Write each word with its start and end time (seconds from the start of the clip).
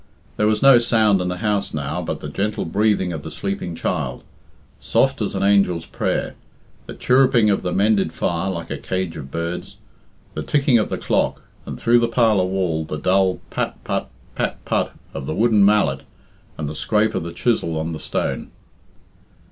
There 0.35 0.47
was 0.47 0.63
no 0.63 0.79
sound 0.79 1.21
in 1.21 1.27
the 1.27 1.37
house 1.45 1.75
now 1.75 2.01
but 2.01 2.21
the 2.21 2.27
gentle 2.27 2.65
breathing 2.65 3.13
of 3.13 3.21
the 3.21 3.29
sleeping 3.29 3.75
child, 3.75 4.23
soft 4.79 5.21
as 5.21 5.35
an 5.35 5.43
angel's 5.43 5.85
prayer, 5.85 6.33
the 6.87 6.95
chirruping 6.95 7.51
of 7.51 7.61
the 7.61 7.71
mended 7.71 8.11
fire 8.11 8.49
like 8.49 8.71
a 8.71 8.79
cage 8.79 9.15
of 9.15 9.29
birds, 9.29 9.77
the 10.33 10.41
ticking 10.41 10.79
of 10.79 10.89
the 10.89 10.97
clock, 10.97 11.43
and, 11.67 11.79
through 11.79 11.99
the 11.99 12.07
parlour 12.07 12.45
wall, 12.45 12.83
the 12.83 12.97
dull 12.97 13.41
pat 13.51 13.77
put, 13.83 14.05
pat 14.33 14.65
put 14.65 14.89
of 15.13 15.27
the 15.27 15.35
wooden 15.35 15.63
mallet 15.63 16.01
and 16.57 16.67
the 16.67 16.73
scrape 16.73 17.13
of 17.13 17.21
the 17.21 17.31
chisel 17.31 17.77
on 17.77 17.91
the 17.93 17.99
stone. 17.99 18.49